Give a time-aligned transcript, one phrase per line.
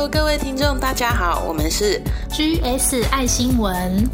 [0.00, 2.00] Hello，各位听众，大家好，我们是
[2.30, 4.08] GS 爱新闻。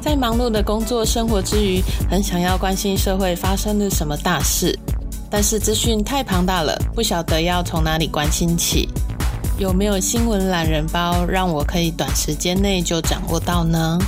[0.00, 4.74] 在忙碌的工作生活之余，很想要关心社会发生了什么大事，
[5.28, 8.88] 但是资讯太庞大了，不晓得要从哪里关心起。
[9.58, 13.98] 有没有新闻懒人包，让我可以短时间内就掌握到呢？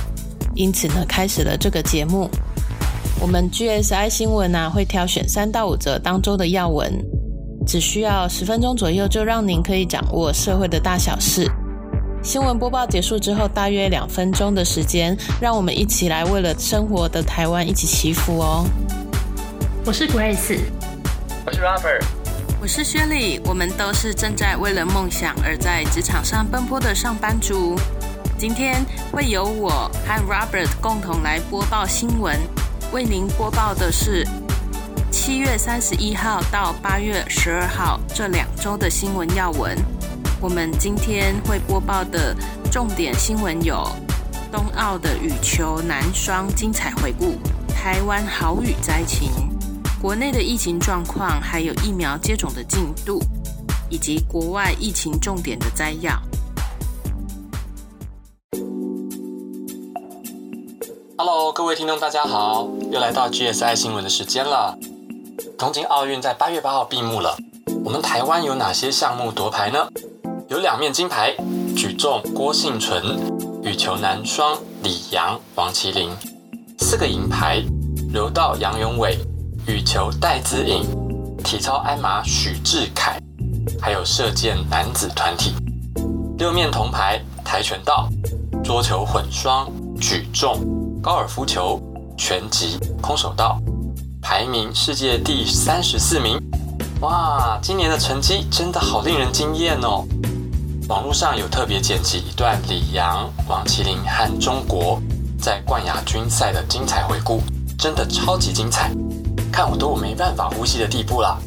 [0.55, 2.27] 因此呢，开始了这个节目。
[3.21, 6.91] 我们 GSI 新闻啊，会挑选三到五则当周的要闻，
[7.67, 11.45] 只需要十分钟左右，就让您可以掌握社会的大小事。
[12.23, 18.65] 新闻播报结束之后，大约两分钟的时间，让我们一起来为了生活的台湾一起祈福哦。
[19.85, 20.59] 我是 Grace，
[21.45, 22.03] 我是 Robert，
[22.61, 27.75] 我是薛礼，我们都是正在为了梦想而在职场上奔波的上班族。
[28.37, 32.39] 今天会由我和 Robert 共同来播报新闻。
[32.93, 34.25] 为您播报的是
[35.27, 39.77] 七月三十一号到八月十二号这两周的新闻要闻。
[40.39, 42.33] 我们今天会播报的
[42.71, 43.85] 重点新闻有：
[44.49, 47.33] 冬奥的羽球男双精彩回顾，
[47.67, 49.29] 台湾豪雨灾情，
[50.01, 53.21] 国内的疫情状况，还有疫苗接种的进度，
[53.89, 56.17] 以及国外疫情重点的摘要。
[61.17, 64.79] Hello，各位听众，大家好，又来到 GSI 新闻的时间了。
[65.57, 67.35] 东京奥运在八月八号闭幕了，
[67.83, 69.87] 我们台湾有哪些项目夺牌呢？
[70.49, 71.35] 有两面金牌，
[71.75, 73.03] 举重郭幸存，
[73.63, 76.11] 羽球男双李阳王麒麟；
[76.77, 77.63] 四个银牌，
[78.13, 79.17] 柔道杨永伟，
[79.65, 80.83] 羽球戴资颖，
[81.43, 83.19] 体操鞍马许志凯，
[83.81, 85.55] 还有射箭男子团体。
[86.37, 88.07] 六面铜牌，跆拳道、
[88.63, 89.67] 桌球混双、
[89.99, 90.59] 举重。
[91.01, 91.81] 高尔夫球、
[92.15, 93.57] 拳击、空手道，
[94.29, 96.37] 排名世界第三十四名。
[96.99, 100.03] 哇，今年的成绩真的好令人惊艳哦！
[100.89, 105.01] 网络上有特别剪辑一段李阳、王麒麟和中国
[105.41, 107.41] 在冠亚军赛的精彩回顾，
[107.79, 108.91] 真的超级精彩，
[109.49, 111.37] 看我都没办法呼吸的地步啦。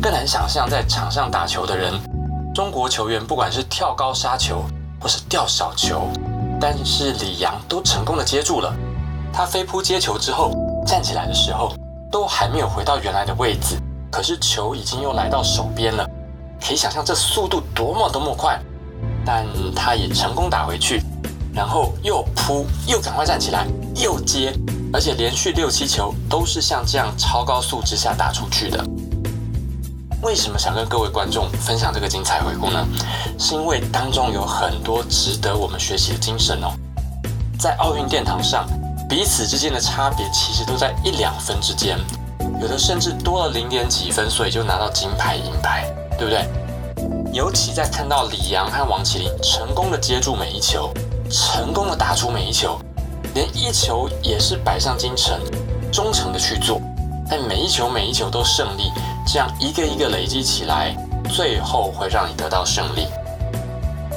[0.00, 2.00] 更难想象在场上打球的人，
[2.54, 4.62] 中国球员不管是跳高杀球
[5.00, 6.08] 或是吊小球。
[6.60, 8.72] 但是李阳都成功的接住了，
[9.32, 10.52] 他飞扑接球之后
[10.86, 11.74] 站起来的时候，
[12.14, 13.76] 都还没有回到原来的位置，
[14.08, 16.08] 可是球已经又来到手边了，
[16.64, 18.56] 可以想象这速度多么多么快，
[19.26, 19.44] 但
[19.74, 21.02] 他也成功打回去，
[21.52, 23.66] 然后又扑又赶快站起来
[23.96, 24.56] 又接，
[24.92, 28.80] 而且连续六七球都是像这样超高速之下打出去的。
[30.22, 32.86] 为什么想跟各位观众分享这个精彩回顾呢？
[33.40, 36.70] 是因为当中有很多值得我们学习的精神哦。
[37.58, 38.68] 在奥运殿堂上，
[39.14, 41.96] 彼此之间的差别其实都在一两分之间，
[42.60, 45.88] 有的甚至多了零点几分，所以就拿到金牌银牌，
[46.18, 46.44] 对不对？
[47.32, 50.92] 尤其在看到李阳和王麒麟成功的接住每一球，
[51.30, 52.76] 成功的打出每一球，
[53.34, 55.38] 连一球也是摆上金城，
[55.92, 56.80] 忠诚的去做。
[57.30, 58.90] 但每一球每一球都胜利，
[59.24, 60.92] 这样一个一个累积起来，
[61.30, 63.06] 最后会让你得到胜利。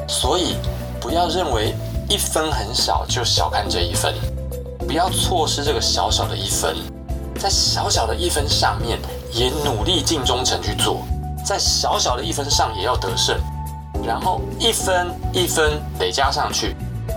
[0.07, 0.56] 所以
[1.00, 1.75] 不要认为
[2.09, 4.12] 一分很少就小看这一分，
[4.88, 6.75] 不要错失这个小小的一分，
[7.38, 8.98] 在小小的一分上面
[9.34, 11.06] 也努力尽忠诚去做，
[11.46, 13.38] 在小小的一分上也要得胜，
[14.06, 16.74] 然后一分一分累加上去，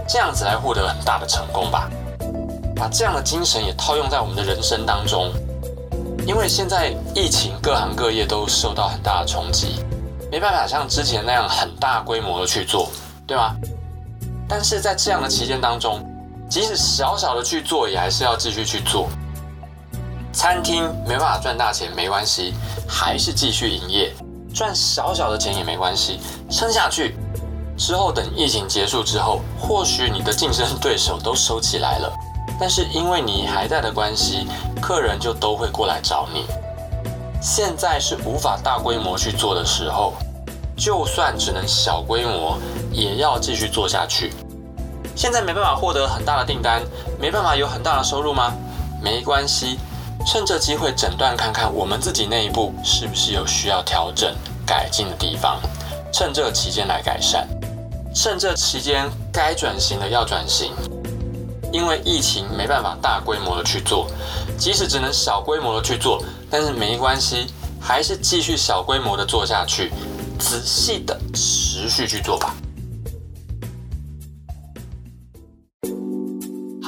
[0.09, 1.89] 这样子来获得很大的成功吧。
[2.75, 5.33] 把这样的精神也套用在我们的人生当中。
[6.27, 9.85] 因为现在疫情，各行各业都受到很大的冲击，
[10.31, 12.91] 没办法像之前那样很大规模的去做，
[13.27, 13.55] 对吗？
[14.49, 16.05] 但是在这样的期间当中，
[16.51, 19.09] 即使小小的去做，也还是要继续去做。
[20.33, 22.55] 餐厅没办法赚大钱没关系，
[22.89, 24.13] 还是继续营业，
[24.53, 26.19] 赚小小的钱也没关系，
[26.51, 27.17] 撑下去。
[27.79, 32.13] 之后等疫情结束之后，或许你的竞争对手都收起来了。
[32.59, 34.49] 但是因为你还在的关系，
[34.83, 36.47] 客人就都会过来找你。
[37.41, 40.15] 现在是无法大规模去做的时候，
[40.77, 42.59] 就算只能小规模，
[42.93, 44.33] 也要继续做下去。
[45.21, 46.81] 现在没办法获得很大的订单，
[47.21, 48.55] 没办法有很大的收入吗？
[49.03, 49.79] 没关系，
[50.27, 54.35] 趁这机会诊断看看我们自己内部是不是有需要调整
[54.67, 55.61] 改进的地方，
[56.11, 57.47] 趁这期间来改善，
[58.15, 60.73] 趁这期间该转型的要转型。
[61.71, 64.07] 因为疫情没办法大规模的去做，
[64.57, 69.93] 即使只能小规模的去做，但是没关系，还是继续小规模的做下去，
[70.39, 72.55] 仔细的持续去做吧。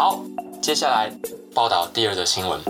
[0.04, 0.18] 好，
[0.60, 1.12] 接下来
[1.54, 2.60] 报道第二则新闻，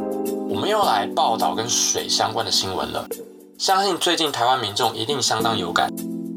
[0.51, 3.07] 我们又来报道跟水相关的新闻了。
[3.57, 5.91] 相信最近台湾民众一定相当有感，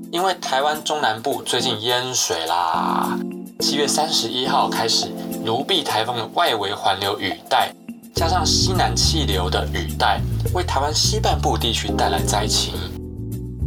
[0.10, 3.20] 因为台湾中南部最近淹水啦。
[3.60, 5.12] 七月三十一号开始，
[5.44, 7.76] 卢碧台风的外围环流雨带，
[8.16, 10.22] 加上西南气流的雨带，
[10.54, 12.74] 为台湾西半部地区带来灾情。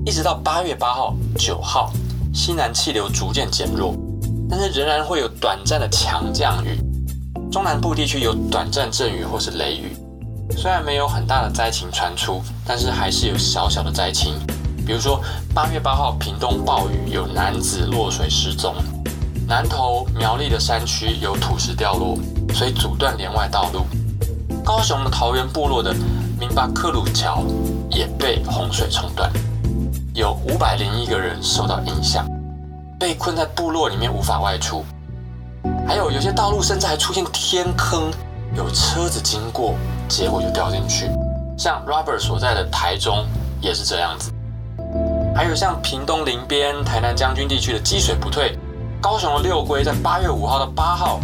[0.07, 1.93] 一直到八月八号、九号，
[2.33, 3.95] 西南气流逐渐减弱，
[4.49, 6.88] 但是仍然会有短暂的强降雨。
[7.51, 9.97] 中南部地区有短暂阵雨或是雷雨。
[10.57, 14.35] 虽然没有很大的灾情传出，但是还是有小小的灾情。
[14.87, 15.23] 比如说
[15.55, 18.75] 八月八号，屏东暴雨，有男子落水失踪。
[19.47, 22.19] 南投苗栗的山区有土石掉落，
[22.55, 23.87] 所以阻断连外道路。
[24.63, 25.95] 高雄的桃园部落的
[26.39, 27.43] 明巴克鲁桥
[27.91, 29.31] 也被洪水冲断，
[30.13, 32.29] 有五百零一个人受到影响，
[33.01, 34.85] 被困在部落里面无法外出。
[35.89, 38.11] 还有有些道路甚至还出现天坑，
[38.55, 39.75] 有车子经过，
[40.07, 41.09] 结果就掉进去。
[41.57, 43.25] 像 Robert 所在的台中
[43.63, 44.31] 也是这样子。
[45.35, 48.55] 还有像屏东林边、台南将军地区的积水不退。
[49.01, 51.21] 高雄的六龟在八月五号到八号，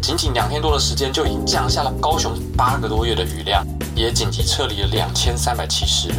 [0.00, 3.66] 仅仅两天多的时间就已经降下了高雄八个多月的雨量，
[3.96, 6.18] 也紧急撤离了两千三百七十人。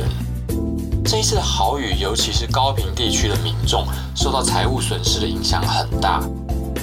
[1.06, 6.22] 这一次的豪雨，尤其是高平地区的民众受到财务损失的影响很大。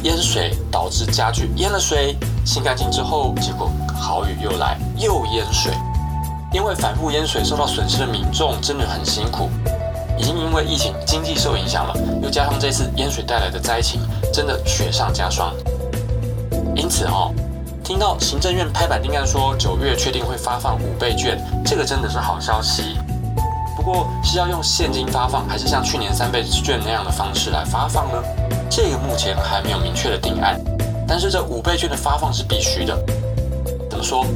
[0.04, 2.14] 淹水导致家具淹了水，
[2.44, 5.72] 清干净之后，结果好雨又来又淹水。
[6.52, 9.48] 因为反复淹水受到损失的民众真的很辛苦。
[10.18, 13.98] 已经因为疫情经济受影响了，又加上这次淹水带来的灾情，
[14.30, 15.54] 真的雪上加霜。
[16.76, 17.32] 因此哦，
[17.82, 22.98] 听到行政院拍板定案说九月确定会发放五倍券，这个真的是好消息。
[23.74, 28.22] 不过是要用现金发放，还是像去年三倍券那样的方式来发放呢？
[28.70, 30.60] 这个目前还没有明确的定案。
[31.06, 32.98] 但是这五倍券的发放是必须的。
[33.90, 34.26] 怎么说？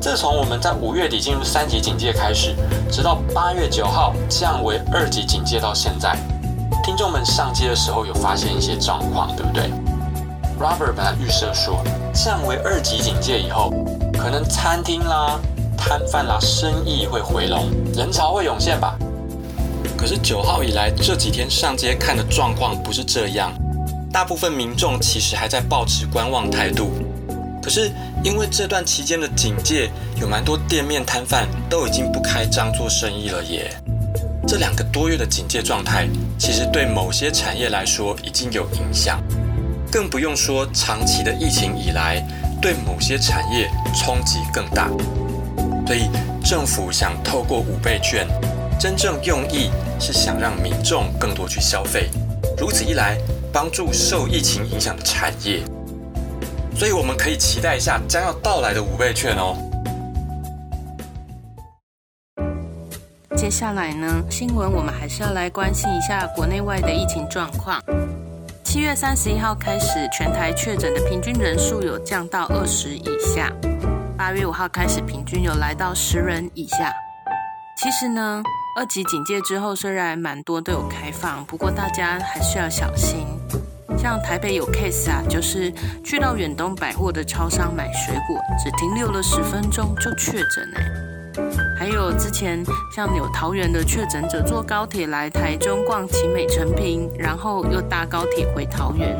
[0.00, 2.56] 自从我们在五月底进入三级警戒开始，
[2.90, 6.16] 直到八月九号降为二级警戒到现在，
[6.82, 9.70] 听众们上街的时候有发现一些状况，对不对
[10.58, 11.82] ？Robert 本来预设说，
[12.14, 13.70] 降为二级警戒以后，
[14.18, 15.38] 可能餐厅啦、
[15.76, 18.96] 摊贩啦生意会回笼，人潮会涌现吧。
[20.00, 23.52] 可是九号以来这几天上街看的状况不是这样，
[24.10, 26.90] 大部分民众其实还在保持观望态度。
[27.62, 27.92] 可是
[28.24, 33.70] 因为这段期间的警戒，有蛮多店面摊贩都已经不开张做生意了耶。
[34.48, 36.08] 这两个多月的警戒状态，
[36.38, 39.22] 其实对某些产业来说已经有影响，
[39.92, 42.26] 更不用说长期的疫情以来，
[42.58, 44.88] 对某些产业冲击更大。
[45.86, 46.08] 所以
[46.42, 48.26] 政府想透过五倍券，
[48.80, 52.08] 真正用意是想让民众更多去消费，
[52.56, 53.18] 如此一来，
[53.52, 55.62] 帮助受疫情影响的产业。
[56.74, 59.54] 所以我们可以期待一下将要到来的五倍券哦。
[63.36, 67.78] 接下来呢，新闻我们还是要来关心一下国内外的疫情状况。
[68.64, 73.52] 七月三十一号开始，全台确诊的平均人数有降到二十以下。
[74.16, 76.90] 八月五号开始，平均有来到十人以下。
[77.82, 78.42] 其实呢，
[78.76, 83.26] 二级警戒之后，虽然蛮多都有开放，不过大家还是要小心。
[83.98, 85.72] 像台北有 case 啊，就是
[86.04, 90.84] 去到远东百货的超商买水果，只停留了十分钟就确诊哎。
[91.78, 92.64] 还有之前
[92.94, 99.16] 像有桃园的确诊者坐高铁来台中逛奇美成品，然后又搭高铁回桃园。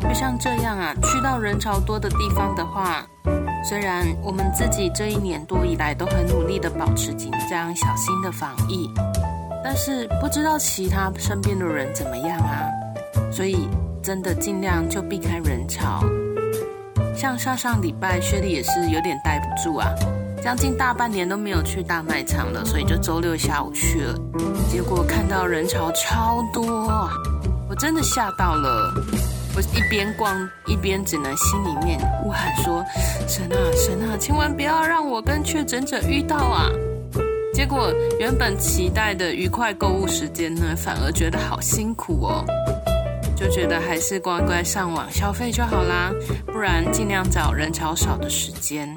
[0.00, 3.06] 就像这样啊，去到人潮多的地方的话，
[3.68, 8.88] 虽然我们自己这一年多以来都很努力的保持紧张、小心的防疫。
[9.64, 12.70] 但是不知道其他身边的人怎么样啊，
[13.32, 13.68] 所以
[14.00, 16.04] 真的尽量就避开人潮。
[17.16, 19.88] 像上上礼拜，薛丽也是有点待不住啊，
[20.40, 24.14] 将近大半年都没有去大卖场了，所以就周六下午去了。
[24.70, 27.10] 结果看到人潮超多，
[27.68, 28.94] 我真的吓到了。
[29.56, 30.36] 我一边逛
[30.66, 32.84] 一边只能心里面呼喊说
[33.26, 36.68] ：“神啊神啊，千万不要让我跟确诊者遇到啊！”
[37.54, 42.44] 结果原本期待的愉快购物时间呢，反而觉得好辛苦哦，
[43.34, 46.12] 就觉得还是乖乖上网消费就好啦，
[46.44, 48.92] 不然尽量找人潮少的时间。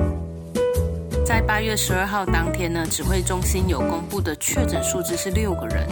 [1.25, 5.87] 在八月十二号当天呢，指挥中心有公布的确诊数字是六个人，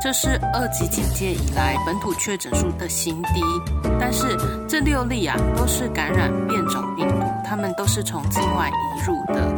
[0.00, 3.42] 这是二级警戒以来本土确诊数的新低。
[3.98, 4.36] 但是
[4.68, 9.52] 这六例啊，都是感染变种病毒，他们都是从境外移入的。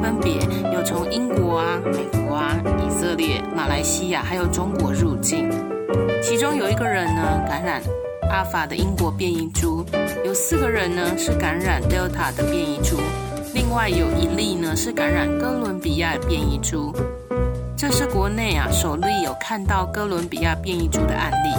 [0.00, 0.38] 分别
[0.72, 2.56] 有从英国啊、美国啊、
[2.86, 5.50] 以色列、马来西亚还有中国入境，
[6.22, 7.82] 其中有一个人呢感染
[8.30, 9.84] 阿法的英国变异株，
[10.24, 12.96] 有四个人呢是感染 Delta 的变异株，
[13.52, 16.94] 另外有一例呢是感染哥伦比亚变异株。
[17.78, 21.54] 这是国内啊首例有看到哥伦比亚变异株的案例。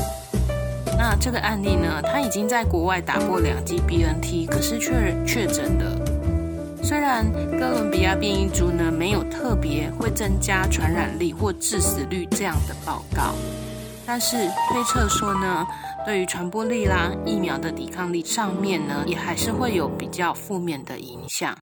[0.97, 6.83] 那这个案例呢，他已经在国外打过两剂 BNT，可是却确诊了。
[6.83, 7.25] 虽然
[7.57, 13.33] 哥伦比亚变异株呢没有特别会增加传染力或致死率这样的报告，
[14.05, 14.35] 但是
[14.69, 15.65] 推测说呢，
[16.05, 21.55] 对于传播力啦、疫苗的抵抗力上面呢，也还是会有比较负面的影响。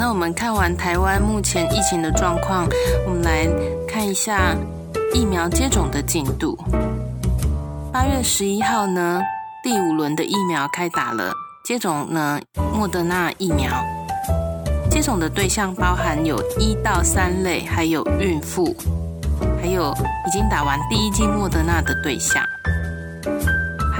[0.00, 2.66] 那我们看完台湾目前疫情的状况，
[3.06, 3.46] 我们来
[3.86, 4.56] 看一下
[5.12, 6.58] 疫苗接种的进度。
[7.92, 9.20] 八月十一号呢，
[9.62, 11.34] 第五轮的疫苗开打了，
[11.66, 12.40] 接种呢
[12.74, 13.70] 莫德纳疫苗。
[14.90, 18.74] 接种的对象包含有一到三类，还有孕妇，
[19.60, 19.92] 还有
[20.26, 22.42] 已经打完第一剂莫德纳的对象。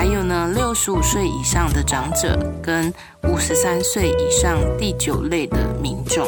[0.00, 2.90] 还有呢，六十五岁以上的长者跟
[3.24, 6.26] 五十三岁以上第九类的民众。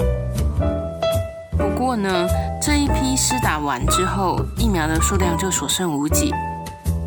[1.56, 2.28] 不过呢，
[2.60, 6.34] 这一批施打完之后，疫苗的数量就所剩无几，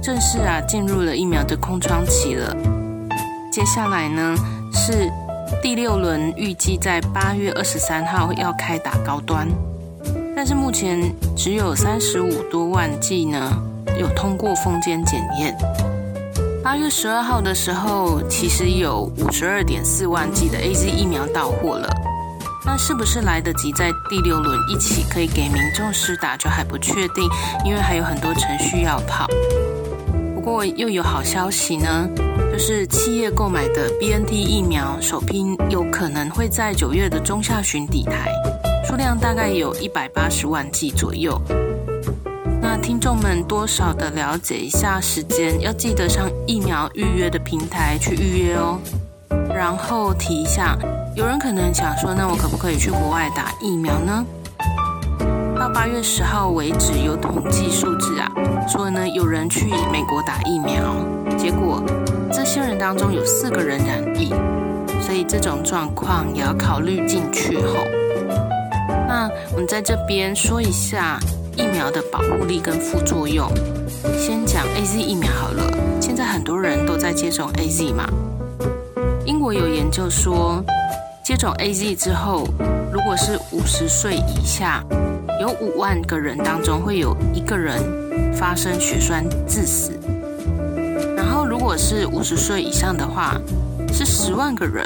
[0.01, 2.57] 正式啊进入了疫苗的空窗期了。
[3.51, 4.36] 接下来呢
[4.74, 5.07] 是
[5.62, 9.48] 第六轮，预计在八月二十三号要开打高端，
[10.36, 13.53] 但是目前只有三十五多万剂呢
[14.00, 15.55] 有通过封间检验。
[16.65, 21.88] 八月十二号的时候，其实有五十二点四万剂的 A Z 疫苗到货了。
[22.65, 27.29] 那是不是来得及在第六轮一起可以给民众施打，就还不确定，
[27.63, 29.27] 因为还有很多程序要跑。
[30.34, 32.10] 不过又有好消息呢，
[32.51, 38.31] 就是企业购买的 B N T 疫苗首批有可能会在九月的中下旬抵台，
[38.84, 41.39] 数量大概有一百八十万剂左右。
[42.77, 48.79] 听众们多少的了解一下时间，要记得上疫苗预约的平台去预约哦。
[49.50, 50.77] 然后提一下，
[51.15, 54.25] 有人可能想说，那我可不可以去国外打疫苗呢？
[55.58, 58.29] 到八月十号为止，有统计数字啊，
[58.67, 60.96] 说呢有人去美国打疫苗，
[61.38, 61.82] 结果
[62.32, 64.29] 这些人当中有四个人染疫，
[65.01, 67.77] 所以这种状况也要考虑进去吼。
[69.08, 71.17] 那我们在这边说一下。
[71.56, 73.50] 疫苗的保护力跟副作用，
[74.18, 75.72] 先讲 A Z 疫苗好了。
[76.02, 78.08] 现在很多人都在接种 A Z 嘛。
[79.26, 80.64] 英国有研究说，
[81.24, 82.48] 接种 A Z 之后，
[82.92, 84.84] 如果是五十岁以下，
[85.40, 87.82] 有五万个人当中会有一个人
[88.34, 89.92] 发生血栓致死。
[91.16, 93.40] 然后如果是五十岁以上的话，
[93.94, 94.86] 是十万个人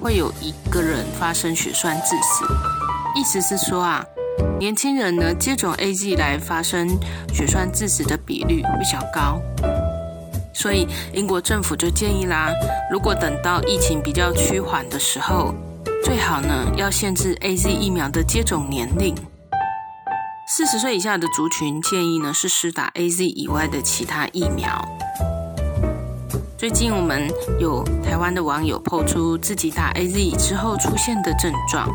[0.00, 2.44] 会有一个人发生血栓致死。
[3.14, 4.04] 意思是说啊。
[4.58, 6.88] 年轻人呢，接种 A Z 来发生
[7.32, 9.40] 血栓致死的比率比较高，
[10.54, 12.50] 所以英国政府就建议啦，
[12.90, 15.54] 如果等到疫情比较趋缓的时候，
[16.02, 19.14] 最好呢要限制 A Z 疫苗的接种年龄。
[20.46, 24.86] 四十岁以下的族群建议呢是施打 A Z 以外的其他疫苗。
[26.56, 31.90] 最近我们有台湾的网友抛出自己打 A Z 之后出现的症状。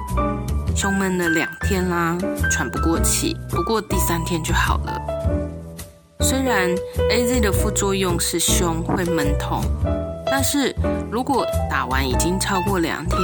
[0.75, 2.17] 胸闷了两天啦，
[2.49, 5.01] 喘不过气，不过第三天就好了。
[6.21, 6.69] 虽然
[7.11, 9.61] A Z 的副作用是胸会闷痛，
[10.25, 10.75] 但是
[11.11, 13.19] 如果打完已经超过两天，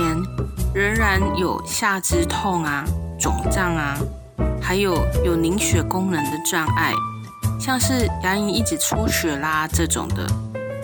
[0.73, 2.83] 仍然有下肢痛啊、
[3.19, 3.97] 肿胀啊，
[4.61, 6.93] 还有有凝血功能的障碍，
[7.59, 10.27] 像是牙龈一直出血啦这种的，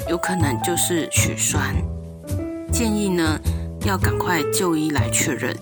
[0.09, 1.75] 有可能就是血栓。
[2.71, 3.37] 建议呢
[3.83, 5.55] 要赶快就医来确认。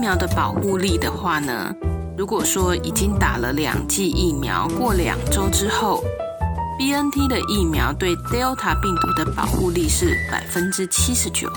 [0.00, 1.76] 疫苗的保护力的话呢，
[2.16, 6.02] 如果说已经打了两剂疫苗，过两周之后
[6.78, 11.52] ，B N T 的疫苗对 Delta 病毒的保护力是百分之七十九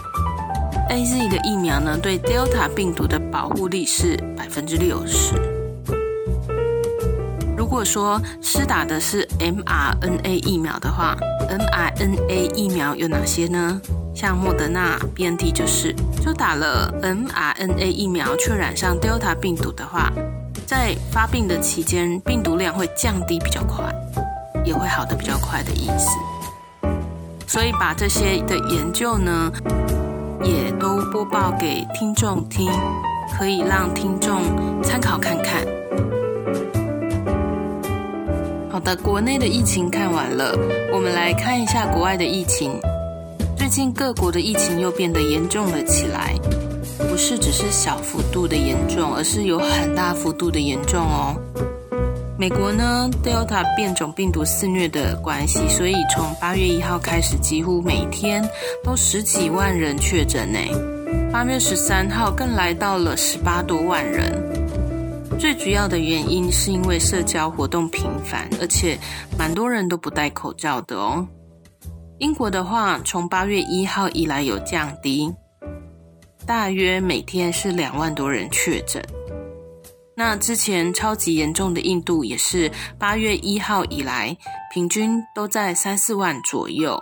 [0.90, 5.53] ，A Z 的疫苗呢对 Delta 病毒的保护力是百分之六十。
[7.74, 11.18] 如果说施打的是 m R N A 疫苗的话
[11.50, 13.82] ，m R N A 疫苗有哪些呢？
[14.14, 15.92] 像莫德纳、B N T 就是，
[16.24, 20.14] 就打了 m R N A 疫苗，却染上 Delta 病毒的话，
[20.68, 23.92] 在发病的期间，病毒量会降低比较快，
[24.64, 26.10] 也会好的比较快的意思。
[27.48, 29.52] 所以把这些的研究呢，
[30.44, 32.72] 也都播报给听众听，
[33.36, 34.44] 可以让听众
[34.84, 35.66] 参考看看。
[38.84, 40.54] 的，国内的疫情看完了，
[40.92, 42.72] 我们来看一下国外的疫情。
[43.56, 46.36] 最近各国的疫情又变得严重了起来，
[47.10, 51.36] 不是只是小幅度的严重，而是有很大幅度的严重哦。
[52.38, 58.44] 美国呢，Delta 变种病毒肆虐的关系，所以从八月一号开始，几乎每天
[58.84, 60.60] 都十几万人确诊呢。
[61.32, 64.32] 八月十三号更来到了十八多万人。
[65.40, 68.98] 最主要的原因是因为社交活动频繁，而且
[69.38, 71.28] 蛮多人都不戴口罩的哦。
[72.20, 75.34] 英国的话，从八月一号以来有降低，
[76.46, 79.04] 大约每天是两万多人确诊。
[80.16, 84.38] 那之前超级严重的印度也是八月一号以来，
[84.74, 87.02] 平均都在三四万左右。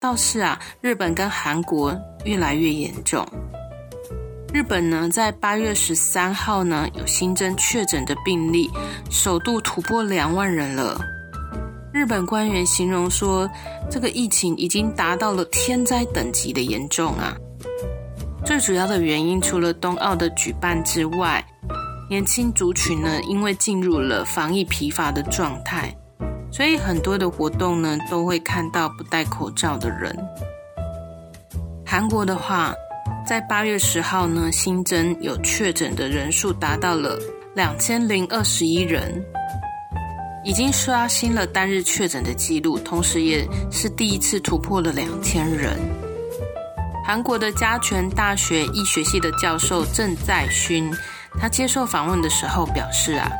[0.00, 1.94] 倒是啊，日本跟韩国
[2.24, 3.26] 越来越严重。
[4.52, 8.70] 日本呢，在八月十三号呢，有新增确诊的病例，
[9.10, 11.00] 首度突破两万人了。
[11.90, 13.48] 日本官员形容说，
[13.90, 17.34] 这个疫情已经达到了天灾等级的严重啊。
[18.44, 21.42] 最主要的原因，除了冬奥的举办之外，
[22.10, 25.96] 年轻族群呢，因为进入了防疫疲乏的状态，
[26.52, 30.14] 所以很多的活动呢，都会看到不戴口罩的人。
[31.86, 32.74] 韩国的话，
[33.24, 37.18] 在八月十号呢，新增有确诊的人数达到了
[37.54, 39.24] 两千零二十一人，
[40.44, 45.78] 已经刷新了单日确诊的记录，同时也是第一次突破了两千人。
[47.04, 50.92] 韩国的加权大学医学系的教授郑在勋，
[51.38, 53.30] 他接受访问的时候表示啊，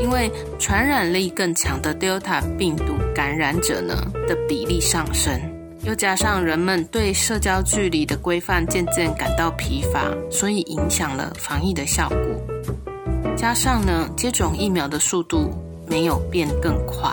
[0.00, 3.94] 因为传染力更强的 Delta 病毒感染者呢
[4.28, 5.38] 的比例上升，
[5.84, 13.36] 又加上人们对社交距离的规范渐渐感到疲乏，所以影响了防疫的效果。
[13.36, 15.52] 加上呢，接种疫苗的速度
[15.86, 17.10] 没有变更快，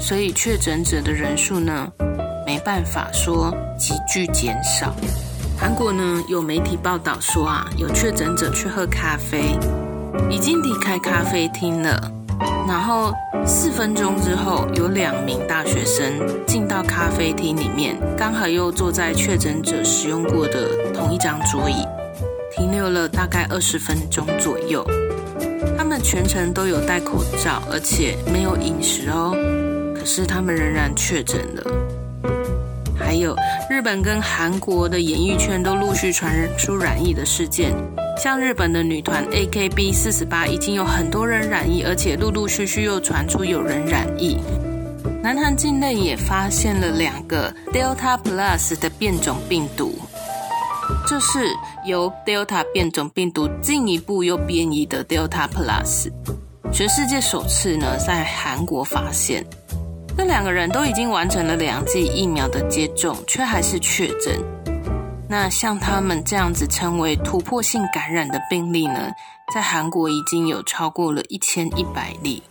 [0.00, 1.92] 所以确诊者的人数呢。
[2.44, 4.94] 没办法说急剧减少。
[5.56, 9.56] 韩国呢有媒体报道说啊，有确诊者去喝咖啡，
[10.28, 12.10] 已经离开咖啡厅了。
[12.66, 13.12] 然后
[13.46, 16.12] 四分钟之后，有两名大学生
[16.46, 21.86] 进到咖啡厅里面，刚好又坐在确诊者使用过的同一张桌椅，
[22.56, 24.84] 停留了大概二十分钟左右。
[25.76, 29.36] 他们全程都有戴口罩，而且没有饮食哦。
[29.94, 31.62] 可是他们仍然确诊了。
[32.98, 33.36] 还有
[33.68, 37.72] 日本跟韩国的演艺圈都陆续传出染疫的事件，
[38.16, 44.38] 像日本的女团 AKB 四十八已经有很多人染疫，而且陆陆续续又传出有人染疫。
[45.22, 49.98] 南韩境内也发现了两个 Delta Plus 的变种病毒，
[51.06, 51.46] 这是
[51.84, 56.10] 由 Delta 变种病毒进一步又变异的 Delta Plus，
[56.72, 59.44] 全世界首次呢在韩国发现。
[60.16, 64.38] 这两个人都已经完成了两剂疫苗的接种，却还是确诊。
[65.32, 69.10] 那像他们这样子称为突破性感染的病例呢，
[69.54, 72.42] 在韩国已经有超过了一千一百例。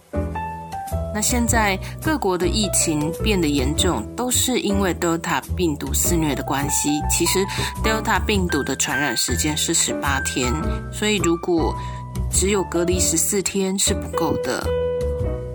[1.13, 6.89] 那现在各国的疫情变得严重，都是因为 Delta 病毒肆虐的关系。
[7.07, 7.45] 其实
[7.83, 10.51] Delta 病毒的传染时间是十八天，
[10.91, 11.75] 所以如果
[12.31, 14.65] 只有隔离十四天是不够的。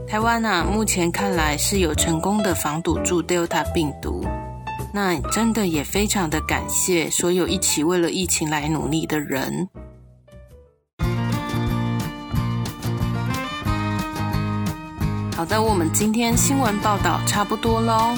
[0.07, 4.25] 台湾啊，目前看来是有成功的防堵住 Delta 病毒。
[4.97, 9.69] 那真的也非常的感谢所有一起为了疫情来努力的人。
[15.37, 18.15] 好的，我们今天新闻报道差不多喽。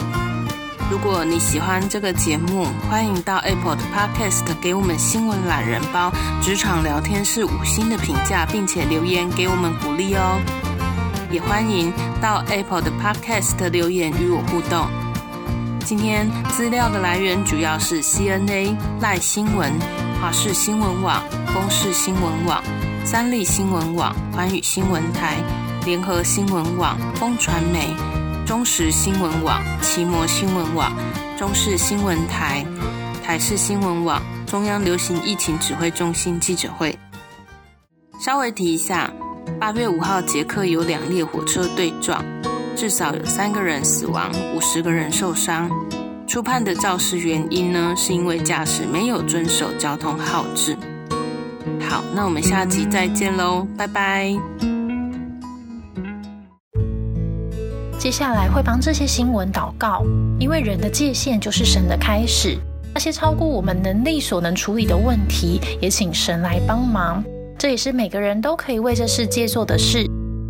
[0.88, 10.41] 如果你喜欢这个节目，欢迎到 Apple 的 Podcast 给我们新闻懒人包职场聊天室五星的评价，并且留言给我们鼓励哦。
[11.29, 14.87] 也欢迎到 Apple 的 Podcast 留言与我互动。
[15.85, 19.73] 今天资料的来源主要是 CNA、赖新闻、
[20.21, 22.62] 华视新闻网、公视新闻网、
[23.05, 25.37] 三立新闻网、环宇新闻台、
[25.87, 27.95] 联合新闻网、风传媒、
[28.47, 30.93] 中时新闻网、奇摩新闻网、
[31.38, 32.64] 中视新闻台、
[33.25, 36.99] 台视新闻网、中央流行疫情指挥中心记者会。
[38.21, 39.11] 稍微提一下。
[39.59, 42.23] 八月五号，捷克有两列火车对撞，
[42.79, 45.69] 至少有三个人死亡，五十个人受伤。
[46.29, 50.77] 初判的肇事原因呢，是因为驾驶没有遵守交通号志。
[51.81, 54.33] 好，那我们下集再见喽，拜拜。
[57.99, 60.05] 接下来会帮这些新闻祷告，
[60.38, 62.57] 因为人的界限就是神的开始。
[62.95, 67.25] 那些超过我们能力所能处理的问题，也请神来帮忙。
[67.59, 70.08] 这也是每个人都可以为这世界做的事。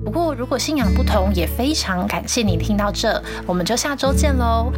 [0.09, 4.73] 不过，如果信仰不同，也非常感谢你听到这，我们就下周见喽。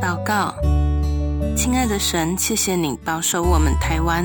[0.00, 0.54] 祷告，
[1.54, 4.24] 亲爱的神，谢谢你保守我们台湾。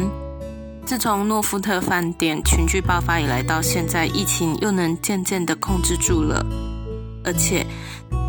[0.85, 6.45] 自从诺富特饭店群聚爆发以来，到现在疫情又能渐渐的控制住了，
[7.25, 7.65] 而且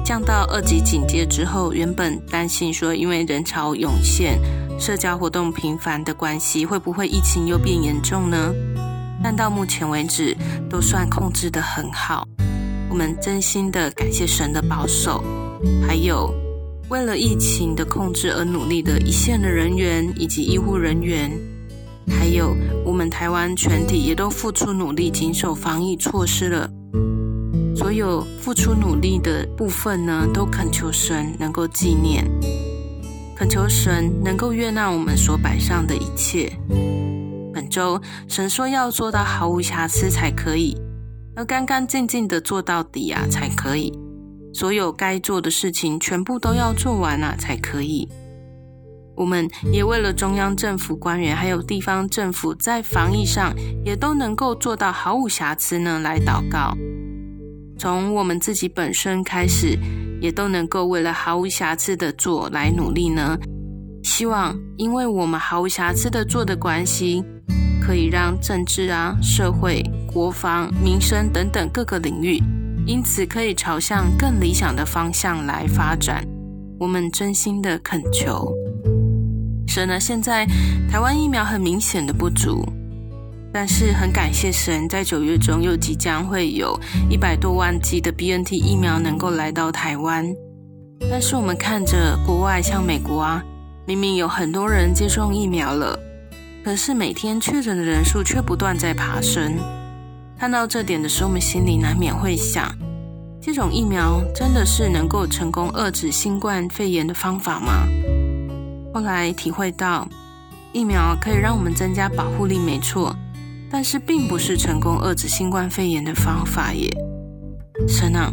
[0.04, 4.40] 降到二级警戒之后，原本担心说因为人潮涌现、
[4.78, 8.52] 社交活动频繁的关系，会不会疫情又变严重呢？
[9.22, 10.36] 但到目前为止，
[10.68, 12.26] 都算控制的很好。
[12.90, 15.24] 我们真心的感谢神的保守，
[15.86, 16.34] 还有
[16.90, 21.30] 为了疫情的控制而努力的一线的人员以及医护人员，
[22.08, 26.70] 还有我们台湾全体也都付出努力，谨守防疫措施了。
[27.74, 32.24] 所有付出努力的部分呢，都恳求神能够纪念，
[33.36, 36.52] 恳求神能够悦纳我们所摆上的一切。
[37.52, 40.76] 本周神说要做到毫无瑕疵才可以。
[41.36, 43.92] 要干干净净的做到底啊，才可以。
[44.52, 48.08] 所有该做的事情全部都要做完了才可以。
[49.16, 53.52] 我们也为了中央政府官员还有地方政府在防疫上
[53.84, 56.76] 也都能够做到毫无瑕疵呢，来祷告。
[57.76, 59.76] 从我们自己本身开始，
[60.24, 63.36] 也都能够为了毫无瑕疵的做来努力呢。
[64.02, 67.22] 希望因为我们毫无瑕疵的做的关系。
[67.86, 72.42] 可以让政治啊、社会、国防、民生等等各个领域，
[72.86, 76.26] 因此可以朝向更理想的方向来发展。
[76.80, 78.50] 我们真心的恳求
[79.68, 80.00] 神呢。
[80.00, 80.46] 现在
[80.90, 82.64] 台湾疫苗很明显的不足，
[83.54, 86.76] 但是很感谢神，在九月中又即将会有
[87.08, 90.26] 一百多万剂的 BNT 疫苗能够来到台湾。
[91.08, 93.40] 但是我们看着国外，像美国啊，
[93.86, 95.96] 明明有很多人接种疫苗了。
[96.64, 99.56] 可是每天确诊的人数却不断在爬升。
[100.36, 102.68] 看到这点的时候，我们心里难免会想：
[103.40, 107.86] 这种疫苗真的是能够成功遏制新冠肺炎的方法吗？
[108.92, 110.08] 后来体会到，
[110.72, 113.14] 疫苗可以让我们增加保护力，没错，
[113.76, 116.88] 但是并不是成功遏制新冠肺炎的方法耶。
[117.88, 118.32] 神啊，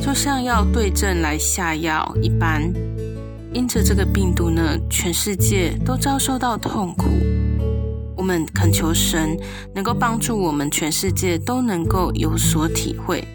[0.00, 2.72] 就像要对症来下药一般，
[3.52, 7.06] 因着这个病毒呢，全世界都遭受到痛苦。
[8.16, 9.36] 我们恳求神
[9.74, 13.26] 能够帮助我们，全世界都能够有所体会，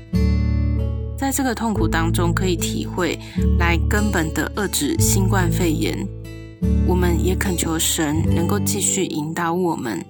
[1.18, 3.20] 在这个痛苦当中可以体会
[3.60, 6.08] 来根本的遏制新冠肺炎。
[6.88, 10.02] 我们也恳求神能够继续引导我们，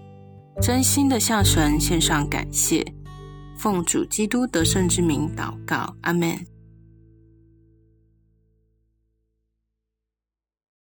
[0.59, 2.85] 真心的向神献上感谢，
[3.57, 6.35] 奉主基督得胜之名祷告，阿门。